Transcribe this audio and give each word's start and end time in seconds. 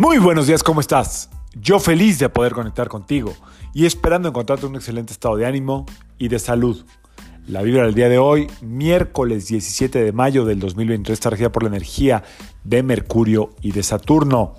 Muy 0.00 0.18
buenos 0.18 0.46
días, 0.46 0.62
¿cómo 0.62 0.78
estás? 0.78 1.28
Yo 1.60 1.80
feliz 1.80 2.20
de 2.20 2.28
poder 2.28 2.52
conectar 2.52 2.86
contigo 2.86 3.34
y 3.74 3.84
esperando 3.84 4.28
encontrarte 4.28 4.64
un 4.64 4.76
excelente 4.76 5.12
estado 5.12 5.34
de 5.34 5.44
ánimo 5.44 5.86
y 6.18 6.28
de 6.28 6.38
salud. 6.38 6.86
La 7.48 7.62
vibra 7.62 7.82
del 7.82 7.94
día 7.94 8.08
de 8.08 8.16
hoy, 8.16 8.46
miércoles 8.60 9.48
17 9.48 10.04
de 10.04 10.12
mayo 10.12 10.44
del 10.44 10.60
2023, 10.60 11.14
está 11.14 11.30
regida 11.30 11.50
por 11.50 11.64
la 11.64 11.70
energía 11.70 12.22
de 12.62 12.84
Mercurio 12.84 13.50
y 13.60 13.72
de 13.72 13.82
Saturno. 13.82 14.54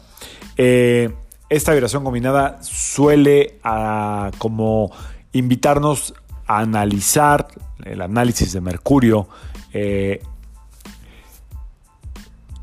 Eh, 0.57 1.15
esta 1.47 1.71
vibración 1.71 2.03
combinada 2.03 2.61
suele 2.61 3.59
ah, 3.63 4.31
como 4.39 4.91
invitarnos 5.31 6.15
a 6.47 6.59
analizar 6.59 7.47
el 7.85 8.01
análisis 8.01 8.51
de 8.51 8.59
Mercurio, 8.59 9.29
eh, 9.71 10.21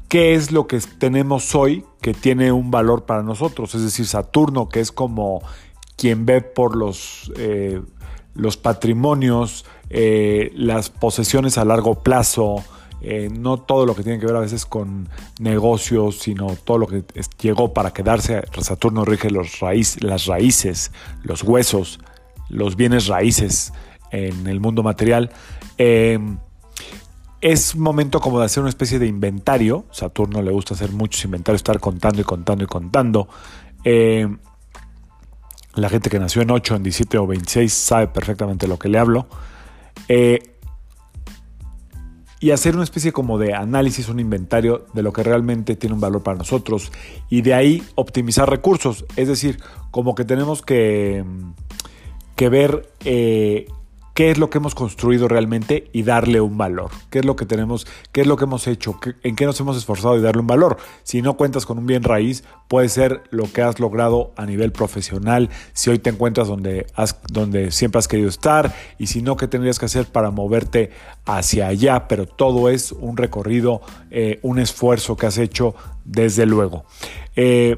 qué 0.09 0.35
es 0.35 0.53
lo 0.53 0.67
que 0.67 0.81
tenemos 0.99 1.55
hoy 1.55 1.85
que 2.01 2.15
tiene 2.15 2.53
un 2.53 2.71
valor 2.71 3.05
para 3.05 3.23
nosotros. 3.23 3.75
Es 3.75 3.83
decir, 3.83 4.07
Saturno, 4.07 4.69
que 4.69 4.81
es 4.81 4.93
como 4.93 5.43
quien 5.97 6.27
ve 6.27 6.41
por 6.41 6.77
los, 6.77 7.33
eh, 7.37 7.81
los 8.35 8.57
patrimonios, 8.57 9.65
eh, 9.91 10.53
las 10.55 10.91
posesiones 10.91 11.59
a 11.59 11.65
largo 11.65 12.03
plazo, 12.03 12.63
eh, 13.03 13.29
no 13.31 13.59
todo 13.59 13.87
lo 13.87 13.95
que 13.95 14.03
tiene 14.03 14.19
que 14.19 14.27
ver 14.27 14.37
a 14.37 14.41
veces 14.41 14.67
con 14.67 15.09
negocios, 15.39 16.19
sino 16.19 16.57
todo 16.57 16.79
lo 16.79 16.87
que 16.87 17.05
llegó 17.41 17.73
para 17.73 17.93
quedarse. 17.93 18.43
Saturno 18.61 19.05
rige 19.05 19.31
las 19.31 19.61
raíces, 19.61 20.93
los 21.23 21.43
huesos, 21.43 22.01
los 22.49 22.77
bienes 22.77 23.07
raíces 23.07 23.73
en 24.13 24.47
el 24.47 24.61
mundo 24.61 24.83
material 24.83 25.31
es 27.41 27.77
momento 27.77 28.21
como 28.21 28.41
de 28.41 28.47
hacer 28.47 28.63
una 28.63 28.71
especie 28.71 28.99
de 28.99 29.07
inventario. 29.07 29.85
Saturno 29.91 30.43
le 30.43 30.51
gusta 30.51 30.75
hacer 30.75 30.93
muchos 30.93 31.25
inventarios, 31.25 31.61
estar 31.61 31.79
contando 31.81 32.21
y 32.21 32.25
contando 32.25 32.65
y 32.65 32.67
contando. 32.67 33.29
Eh, 33.85 34.29
la 35.75 35.89
gente 35.89 36.09
que 36.09 36.19
nació 36.19 36.43
en 36.43 36.51
8, 36.51 36.77
en 36.77 36.83
17 36.83 37.19
o 37.19 37.27
26 37.27 37.73
sabe 37.73 38.09
perfectamente 38.09 38.67
lo 38.67 38.79
que 38.79 38.89
le 38.89 38.99
hablo. 38.99 39.29
Eh, 40.09 40.57
y 42.39 42.51
hacer 42.51 42.75
una 42.75 42.85
especie 42.85 43.13
como 43.13 43.39
de 43.39 43.55
análisis, 43.55 44.09
un 44.09 44.21
inventario 44.21 44.87
de 44.93 45.03
lo 45.03 45.13
que 45.13 45.23
realmente 45.23 45.75
tiene 45.77 45.95
un 45.95 46.01
valor 46.01 46.23
para 46.23 46.39
nosotros 46.39 46.93
y 47.31 47.43
de 47.43 47.55
ahí 47.55 47.83
optimizar 47.95 48.49
recursos. 48.49 49.05
Es 49.17 49.29
decir, 49.29 49.59
como 49.91 50.15
que 50.15 50.25
tenemos 50.25 50.63
que, 50.63 51.25
que 52.35 52.49
ver 52.49 52.91
eh, 53.05 53.67
qué 54.17 54.31
es 54.31 54.39
lo 54.39 54.49
que 54.49 54.57
hemos 54.57 54.75
construido 54.75 55.29
realmente 55.29 55.91
y 55.93 56.03
darle 56.03 56.41
un 56.41 56.57
valor. 56.57 56.91
¿Qué 57.11 57.19
es 57.19 57.27
lo 57.27 57.37
que 57.37 57.45
tenemos? 57.45 57.87
¿Qué 58.13 58.23
es 58.23 58.27
lo 58.27 58.39
que 58.39 58.45
hemos 58.45 58.67
hecho? 58.67 58.99
¿En 59.23 59.37
qué 59.37 59.45
nos 59.45 59.61
hemos 59.61 59.77
esforzado 59.77 60.17
y 60.17 60.23
darle 60.23 60.41
un 60.41 60.47
valor? 60.47 60.79
Si 61.03 61.21
no 61.21 61.37
cuentas 61.37 61.67
con 61.67 61.77
un 61.77 61.87
bien 61.87 62.03
raíz, 62.03 62.43
puede 62.67 62.89
ser 62.89 63.25
lo 63.29 63.45
que 63.53 63.61
has 63.61 63.79
logrado 63.79 64.33
a 64.37 64.47
nivel 64.47 64.73
profesional, 64.73 65.51
si 65.75 65.91
hoy 65.91 65.99
te 65.99 66.09
encuentras 66.09 66.49
donde, 66.49 66.87
siempre 67.71 67.99
has 67.99 68.09
querido 68.09 68.31
estar 68.31 68.75
y 68.99 69.09
si 69.09 69.21
no, 69.21 69.37
qué 69.37 69.49
tendrías 69.49 69.79
que 69.79 69.85
hacer 69.85 70.07
para 70.07 70.31
moverte 70.31 70.93
hacia 71.27 71.67
allá, 71.67 72.09
pero 72.09 72.25
todo 72.25 72.71
es 72.71 72.93
un 72.93 73.19
recorrido, 73.19 73.83
eh, 74.11 74.41
un 74.41 74.59
esfuerzo 74.59 75.19
que 75.19 75.27
has 75.27 75.37
hecho 75.37 75.75
desde 76.07 76.47
luego. 76.47 76.87
Eh, 77.37 77.77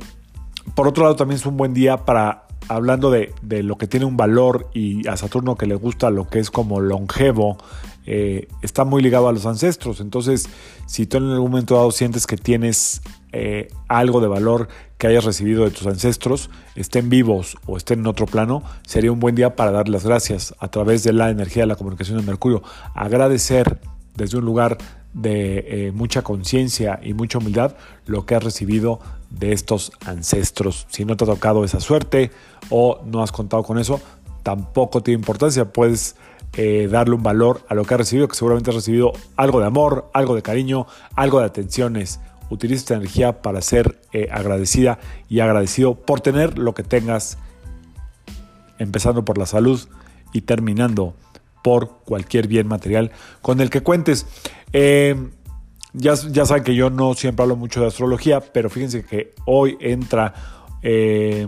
por 0.76 0.86
otro 0.86 1.02
lado, 1.02 1.16
también 1.16 1.40
es 1.40 1.46
un 1.46 1.56
buen 1.56 1.74
día 1.74 2.04
para 2.04 2.47
hablando 2.68 3.10
de, 3.10 3.32
lo 3.62 3.76
que 3.78 3.86
tiene 3.86 4.06
un 4.06 4.16
valor 4.16 4.68
y 4.74 5.06
a 5.08 5.16
Saturno 5.16 5.56
que 5.56 5.66
le 5.66 5.74
gusta 5.74 6.10
lo 6.10 6.28
que 6.28 6.38
es 6.38 6.50
como 6.50 6.80
longevo, 6.80 7.58
eh, 8.06 8.48
está 8.62 8.84
muy 8.84 9.02
ligado 9.02 9.28
a 9.28 9.32
los 9.32 9.46
ancestros. 9.46 10.00
Entonces, 10.00 10.48
si 10.86 11.06
tú 11.06 11.18
en 11.18 11.30
algún 11.30 11.50
momento 11.50 11.74
dado 11.74 11.90
sientes 11.90 12.26
que 12.26 12.36
tienes 12.36 13.02
eh, 13.32 13.68
algo 13.88 14.20
de 14.20 14.28
valor 14.28 14.68
que 14.96 15.06
hayas 15.06 15.24
recibido 15.24 15.64
de 15.64 15.70
tus 15.70 15.86
ancestros, 15.86 16.50
estén 16.74 17.10
vivos 17.10 17.56
o 17.66 17.76
estén 17.76 18.00
en 18.00 18.06
otro 18.06 18.26
plano, 18.26 18.62
sería 18.86 19.12
un 19.12 19.20
buen 19.20 19.34
día 19.34 19.56
para 19.56 19.70
dar 19.70 19.88
las 19.88 20.04
gracias 20.04 20.54
a 20.58 20.68
través 20.68 21.02
de 21.02 21.12
la 21.12 21.30
energía 21.30 21.64
de 21.64 21.68
la 21.68 21.76
comunicación 21.76 22.18
de 22.18 22.24
Mercurio. 22.24 22.62
Agradecer 22.94 23.78
desde 24.14 24.38
un 24.38 24.44
lugar 24.44 24.78
de 25.14 25.64
eh, 25.68 25.92
mucha 25.92 26.22
conciencia 26.22 27.00
y 27.02 27.14
mucha 27.14 27.38
humildad 27.38 27.76
lo 28.06 28.26
que 28.26 28.34
has 28.34 28.42
recibido 28.42 29.00
de 29.30 29.52
estos 29.52 29.92
ancestros. 30.04 30.86
Si 30.88 31.04
no 31.04 31.16
te 31.16 31.24
ha 31.24 31.26
tocado 31.26 31.64
esa 31.64 31.80
suerte 31.80 32.30
o 32.70 33.00
no 33.04 33.22
has 33.22 33.32
contado 33.32 33.62
con 33.62 33.78
eso, 33.78 34.00
tampoco 34.42 35.02
tiene 35.02 35.18
importancia. 35.18 35.72
Puedes 35.72 36.16
eh, 36.54 36.88
darle 36.90 37.14
un 37.14 37.22
valor 37.22 37.62
a 37.68 37.74
lo 37.74 37.84
que 37.84 37.94
has 37.94 37.98
recibido, 37.98 38.28
que 38.28 38.36
seguramente 38.36 38.70
has 38.70 38.76
recibido 38.76 39.12
algo 39.36 39.60
de 39.60 39.66
amor, 39.66 40.10
algo 40.14 40.34
de 40.34 40.42
cariño, 40.42 40.86
algo 41.14 41.40
de 41.40 41.46
atenciones. 41.46 42.20
Utiliza 42.50 42.80
esta 42.80 42.94
energía 42.94 43.42
para 43.42 43.60
ser 43.60 44.00
eh, 44.12 44.28
agradecida 44.32 44.98
y 45.28 45.40
agradecido 45.40 45.94
por 45.94 46.20
tener 46.20 46.58
lo 46.58 46.74
que 46.74 46.82
tengas, 46.82 47.36
empezando 48.78 49.24
por 49.24 49.36
la 49.36 49.46
salud 49.46 49.80
y 50.32 50.42
terminando 50.42 51.14
por 51.62 51.98
cualquier 52.04 52.48
bien 52.48 52.66
material 52.66 53.10
con 53.42 53.60
el 53.60 53.68
que 53.68 53.82
cuentes. 53.82 54.26
Eh, 54.72 55.16
ya, 55.92 56.16
saben 56.16 56.64
que 56.64 56.74
yo 56.74 56.90
no 56.90 57.14
siempre 57.14 57.42
hablo 57.42 57.56
mucho 57.56 57.80
de 57.80 57.86
astrología, 57.86 58.40
pero 58.40 58.70
fíjense 58.70 59.04
que 59.04 59.34
hoy 59.46 59.76
entra 59.80 60.34
eh, 60.82 61.46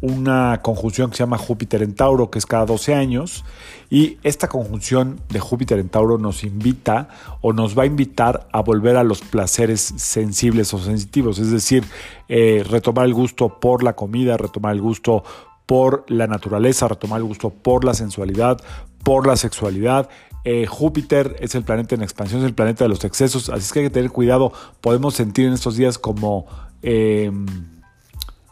una 0.00 0.60
conjunción 0.62 1.10
que 1.10 1.16
se 1.16 1.22
llama 1.22 1.38
Júpiter 1.38 1.82
en 1.82 1.94
Tauro, 1.94 2.30
que 2.30 2.38
es 2.38 2.46
cada 2.46 2.66
12 2.66 2.94
años, 2.94 3.44
y 3.90 4.18
esta 4.22 4.48
conjunción 4.48 5.20
de 5.30 5.40
Júpiter 5.40 5.78
en 5.78 5.88
Tauro 5.88 6.18
nos 6.18 6.44
invita 6.44 7.08
o 7.40 7.52
nos 7.52 7.76
va 7.76 7.84
a 7.84 7.86
invitar 7.86 8.46
a 8.52 8.60
volver 8.60 8.96
a 8.96 9.04
los 9.04 9.20
placeres 9.22 9.80
sensibles 9.96 10.74
o 10.74 10.78
sensitivos, 10.78 11.38
es 11.38 11.50
decir, 11.50 11.84
eh, 12.28 12.64
retomar 12.68 13.06
el 13.06 13.14
gusto 13.14 13.58
por 13.60 13.82
la 13.82 13.94
comida, 13.94 14.36
retomar 14.36 14.74
el 14.74 14.82
gusto 14.82 15.24
por 15.66 16.04
la 16.08 16.26
naturaleza, 16.26 16.88
retomar 16.88 17.20
el 17.20 17.26
gusto 17.26 17.50
por 17.50 17.84
la 17.84 17.94
sensualidad, 17.94 18.60
por 19.02 19.26
la 19.26 19.36
sexualidad. 19.36 20.08
Eh, 20.44 20.66
Júpiter 20.66 21.36
es 21.40 21.54
el 21.54 21.64
planeta 21.64 21.94
en 21.94 22.02
expansión, 22.02 22.40
es 22.40 22.46
el 22.46 22.54
planeta 22.54 22.84
de 22.84 22.90
los 22.90 23.02
excesos, 23.04 23.48
así 23.48 23.60
es 23.60 23.72
que 23.72 23.80
hay 23.80 23.86
que 23.86 23.90
tener 23.90 24.10
cuidado. 24.10 24.52
Podemos 24.80 25.14
sentir 25.14 25.46
en 25.46 25.54
estos 25.54 25.76
días 25.76 25.98
como 25.98 26.46
em, 26.82 27.46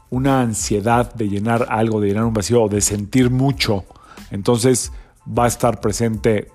una 0.09 0.41
ansiedad 0.41 1.13
de 1.15 1.29
llenar 1.29 1.67
algo, 1.69 2.01
de 2.01 2.09
llenar 2.09 2.25
un 2.25 2.33
vacío 2.33 2.63
o 2.63 2.69
de 2.69 2.81
sentir 2.81 3.31
mucho. 3.31 3.85
Entonces 4.31 4.91
va 5.27 5.45
a 5.45 5.49
estar 5.49 5.81
presente 5.81 6.49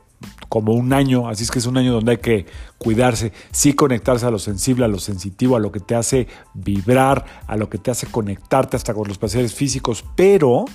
como 0.50 0.74
un 0.74 0.94
año, 0.94 1.30
así 1.30 1.44
es 1.44 1.52
que 1.52 1.59
es 1.59 1.68
un 1.68 1.78
año 1.78 1.94
donde 1.94 2.14
hay 2.14 2.18
que 2.18 2.46
cuidarse, 2.80 3.31
sí 3.52 3.74
conectarse 3.74 4.25
a 4.25 4.31
lo 4.31 4.40
sensible, 4.40 4.86
a 4.86 4.88
lo 4.88 4.98
sensitivo, 4.98 5.56
a 5.56 5.59
lo 5.59 5.72
que 5.72 5.80
te 5.80 5.94
hace 5.94 6.28
vibrar, 6.56 7.25
a 7.46 7.56
lo 7.58 7.69
que 7.69 7.78
te 7.78 7.92
hace 7.92 8.08
conectarte 8.08 8.75
hasta 8.75 8.96
con 8.96 9.08
los 9.08 9.19
placeres 9.19 9.54
físicos, 9.54 10.04
pero 10.16 10.66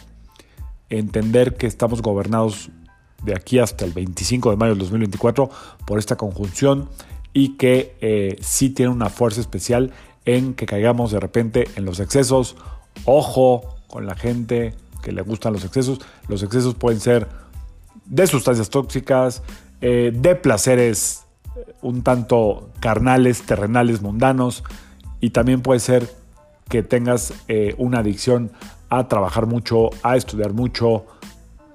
entender 0.88 1.56
que 1.56 1.66
estamos 1.66 2.02
gobernados 2.02 2.70
de 3.22 3.34
aquí 3.34 3.58
hasta 3.58 3.84
el 3.84 3.92
25 3.92 4.50
de 4.50 4.56
mayo 4.56 4.70
del 4.70 4.80
2024 4.80 5.50
por 5.86 5.98
esta 5.98 6.16
conjunción 6.16 6.88
y 7.32 7.56
que 7.56 7.96
eh, 8.00 8.36
sí 8.40 8.70
tiene 8.70 8.92
una 8.92 9.08
fuerza 9.08 9.40
especial 9.40 9.92
en 10.24 10.54
que 10.54 10.66
caigamos 10.66 11.12
de 11.12 11.20
repente 11.20 11.68
en 11.76 11.84
los 11.84 12.00
excesos. 12.00 12.56
Ojo 13.04 13.76
con 13.86 14.06
la 14.06 14.14
gente 14.14 14.74
que 15.02 15.12
le 15.12 15.22
gustan 15.22 15.52
los 15.52 15.64
excesos. 15.64 16.00
Los 16.28 16.42
excesos 16.42 16.74
pueden 16.74 17.00
ser 17.00 17.28
de 18.04 18.26
sustancias 18.26 18.70
tóxicas, 18.70 19.42
eh, 19.80 20.12
de 20.14 20.34
placeres 20.34 21.24
un 21.82 22.02
tanto 22.02 22.70
carnales, 22.80 23.42
terrenales, 23.42 24.02
mundanos, 24.02 24.64
y 25.20 25.30
también 25.30 25.60
puede 25.60 25.80
ser 25.80 26.08
que 26.68 26.82
tengas 26.82 27.34
eh, 27.48 27.74
una 27.78 27.98
adicción 27.98 28.52
a 28.88 29.08
trabajar 29.08 29.46
mucho, 29.46 29.90
a 30.02 30.16
estudiar 30.16 30.52
mucho, 30.52 31.06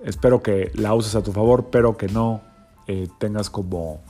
Espero 0.03 0.41
que 0.41 0.71
la 0.75 0.93
uses 0.93 1.15
a 1.15 1.23
tu 1.23 1.31
favor, 1.31 1.67
pero 1.71 1.97
que 1.97 2.07
no 2.07 2.41
eh, 2.87 3.07
tengas 3.17 3.49
como... 3.49 4.01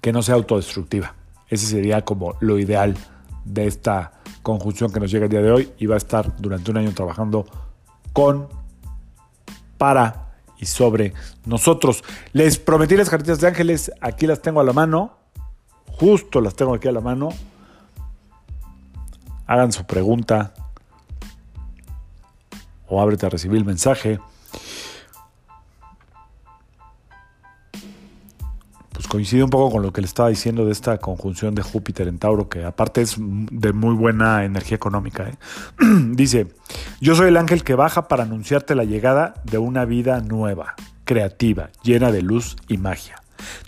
que 0.00 0.12
no 0.12 0.22
sea 0.22 0.34
autodestructiva. 0.34 1.14
Ese 1.48 1.66
sería 1.66 2.04
como 2.04 2.36
lo 2.40 2.58
ideal 2.58 2.96
de 3.44 3.66
esta 3.66 4.12
conjunción 4.42 4.92
que 4.92 5.00
nos 5.00 5.10
llega 5.10 5.26
el 5.26 5.30
día 5.30 5.42
de 5.42 5.52
hoy 5.52 5.72
y 5.78 5.86
va 5.86 5.94
a 5.94 5.98
estar 5.98 6.36
durante 6.38 6.70
un 6.70 6.78
año 6.78 6.92
trabajando 6.92 7.46
con, 8.12 8.48
para 9.78 10.34
y 10.58 10.66
sobre 10.66 11.12
nosotros. 11.44 12.04
Les 12.32 12.58
prometí 12.58 12.96
las 12.96 13.10
cartitas 13.10 13.40
de 13.40 13.48
ángeles, 13.48 13.92
aquí 14.00 14.26
las 14.26 14.40
tengo 14.40 14.60
a 14.60 14.64
la 14.64 14.72
mano, 14.72 15.18
justo 15.86 16.40
las 16.40 16.54
tengo 16.54 16.74
aquí 16.74 16.88
a 16.88 16.92
la 16.92 17.00
mano. 17.00 17.30
Hagan 19.46 19.72
su 19.72 19.84
pregunta, 19.84 20.54
o 22.92 23.00
ábrete 23.00 23.24
a 23.24 23.30
recibir 23.30 23.56
el 23.56 23.64
mensaje. 23.64 24.20
Pues 28.92 29.06
coincide 29.08 29.42
un 29.42 29.48
poco 29.48 29.72
con 29.72 29.82
lo 29.82 29.94
que 29.94 30.02
le 30.02 30.06
estaba 30.06 30.28
diciendo 30.28 30.66
de 30.66 30.72
esta 30.72 30.98
conjunción 30.98 31.54
de 31.54 31.62
Júpiter 31.62 32.06
en 32.06 32.18
Tauro, 32.18 32.50
que 32.50 32.64
aparte 32.64 33.00
es 33.00 33.16
de 33.18 33.72
muy 33.72 33.94
buena 33.94 34.44
energía 34.44 34.76
económica. 34.76 35.26
¿eh? 35.26 35.34
Dice, 36.10 36.48
yo 37.00 37.14
soy 37.14 37.28
el 37.28 37.38
ángel 37.38 37.64
que 37.64 37.74
baja 37.74 38.08
para 38.08 38.24
anunciarte 38.24 38.74
la 38.74 38.84
llegada 38.84 39.34
de 39.44 39.56
una 39.56 39.86
vida 39.86 40.20
nueva, 40.20 40.74
creativa, 41.06 41.70
llena 41.82 42.12
de 42.12 42.20
luz 42.20 42.56
y 42.68 42.76
magia. 42.76 43.22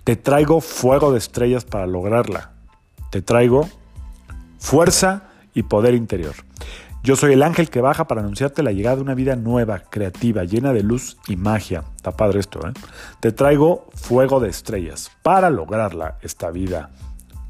Te 0.04 0.16
traigo 0.16 0.60
fuego 0.60 1.12
de 1.12 1.18
estrellas 1.18 1.64
para 1.64 1.86
lograrla. 1.86 2.52
Te 3.10 3.22
traigo 3.22 3.70
fuerza 4.58 5.30
y 5.54 5.62
poder 5.62 5.94
interior. 5.94 6.34
Yo 7.04 7.16
soy 7.16 7.34
el 7.34 7.42
ángel 7.42 7.68
que 7.68 7.82
baja 7.82 8.06
para 8.06 8.22
anunciarte 8.22 8.62
la 8.62 8.72
llegada 8.72 8.96
de 8.96 9.02
una 9.02 9.14
vida 9.14 9.36
nueva, 9.36 9.78
creativa, 9.90 10.44
llena 10.44 10.72
de 10.72 10.82
luz 10.82 11.18
y 11.28 11.36
magia. 11.36 11.84
Está 11.96 12.12
padre 12.12 12.40
esto, 12.40 12.66
¿eh? 12.66 12.72
Te 13.20 13.30
traigo 13.30 13.90
fuego 13.92 14.40
de 14.40 14.48
estrellas. 14.48 15.10
Para 15.22 15.50
lograrla, 15.50 16.16
esta 16.22 16.50
vida 16.50 16.92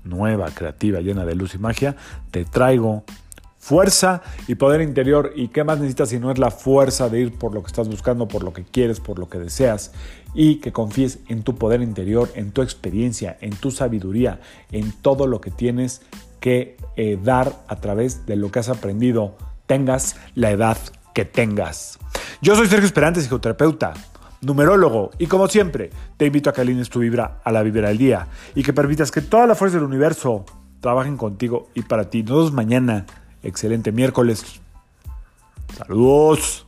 nueva, 0.03 0.51
creativa, 0.51 0.99
llena 1.01 1.25
de 1.25 1.37
luz 1.37 1.55
y 1.55 1.59
magia, 1.59 1.95
te 2.33 2.45
traigo 2.45 3.05
fuerza 3.57 4.23
y 4.49 4.57
poder 4.57 4.81
interior. 4.81 5.33
¿Y 5.37 5.47
qué 5.47 5.63
más 5.63 5.79
necesitas 5.79 6.09
si 6.09 6.19
no 6.19 6.33
es 6.33 6.39
la 6.39 6.51
fuerza 6.51 7.09
de 7.09 7.21
ir 7.21 7.39
por 7.39 7.55
lo 7.55 7.63
que 7.63 7.69
estás 7.69 7.89
buscando, 7.89 8.27
por 8.27 8.43
lo 8.43 8.53
que 8.53 8.65
quieres, 8.65 8.99
por 8.99 9.21
lo 9.21 9.29
que 9.29 9.39
deseas? 9.39 9.93
Y 10.35 10.57
que 10.57 10.73
confíes 10.73 11.21
en 11.29 11.45
tu 11.45 11.55
poder 11.55 11.81
interior, 11.81 12.29
en 12.35 12.51
tu 12.51 12.61
experiencia, 12.61 13.39
en 13.41 13.55
tu 13.55 13.71
sabiduría, 13.71 14.41
en 14.73 14.91
todo 14.91 15.29
lo 15.29 15.41
que 15.41 15.53
tienes 15.53 16.03
que 16.45 16.77
eh, 16.97 17.19
dar 17.23 17.65
a 17.69 17.77
través 17.77 18.27
de 18.27 18.37
lo 18.37 18.53
que 18.53 18.59
has 18.59 18.69
aprendido, 18.69 19.35
tengas 19.65 20.15
la 20.35 20.51
edad 20.51 20.77
que 21.15 21.25
tengas. 21.25 21.99
Yo 22.43 22.55
soy 22.55 22.67
Sergio 22.67 22.85
Esperante, 22.85 23.23
psicoterapeuta, 23.23 23.95
numerólogo, 24.43 25.11
y 25.19 25.27
como 25.27 25.49
siempre, 25.49 25.89
te 26.19 26.27
invito 26.27 26.51
a 26.51 26.53
que 26.53 26.61
alines 26.61 26.91
tu 26.91 26.99
vibra 26.99 27.41
a 27.43 27.51
la 27.51 27.63
vibra 27.63 27.89
del 27.89 27.97
día 27.97 28.27
y 28.55 28.63
que 28.63 28.75
permitas 28.75 29.11
que 29.11 29.23
toda 29.23 29.47
la 29.47 29.55
fuerza 29.55 29.79
del 29.79 29.87
universo 29.87 30.45
trabajen 30.81 31.17
contigo 31.17 31.71
y 31.73 31.81
para 31.81 32.11
ti. 32.11 32.23
Nos 32.23 32.33
vemos 32.33 32.53
mañana. 32.53 33.07
Excelente 33.43 33.91
miércoles. 33.91 34.45
Saludos. 35.75 36.64